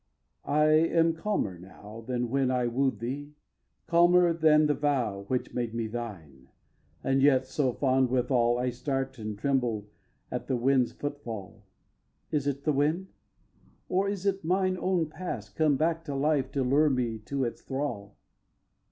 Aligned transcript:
I 0.45 0.65
am 0.69 1.13
calmer 1.13 1.59
now 1.59 2.03
Than 2.07 2.31
when 2.31 2.49
I 2.49 2.65
wooed 2.65 2.97
thee, 2.97 3.35
calmer 3.85 4.33
than 4.33 4.65
the 4.65 4.73
vow 4.73 5.25
Which 5.27 5.53
made 5.53 5.75
me 5.75 5.85
thine, 5.85 6.49
and 7.03 7.21
yet 7.21 7.45
so 7.45 7.71
fond 7.73 8.09
withal 8.09 8.57
I 8.57 8.71
start 8.71 9.19
and 9.19 9.37
tremble 9.37 9.91
at 10.31 10.47
the 10.47 10.57
wind's 10.57 10.91
footfall. 10.91 11.67
Is 12.31 12.47
it 12.47 12.63
the 12.63 12.73
wind? 12.73 13.09
Or 13.89 14.09
is 14.09 14.25
it 14.25 14.43
mine 14.43 14.75
own 14.79 15.05
past 15.07 15.55
Come 15.55 15.77
back 15.77 16.03
to 16.05 16.15
life 16.15 16.51
to 16.53 16.63
lure 16.63 16.89
me 16.89 17.19
to 17.19 17.43
its 17.43 17.61
thrall? 17.61 18.17